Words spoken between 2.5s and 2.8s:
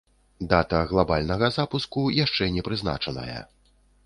не